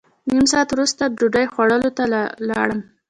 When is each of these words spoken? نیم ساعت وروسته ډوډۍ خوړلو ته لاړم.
نیم 0.31 0.45
ساعت 0.51 0.69
وروسته 0.71 1.03
ډوډۍ 1.17 1.45
خوړلو 1.53 1.89
ته 1.97 2.03
لاړم. 2.49 2.79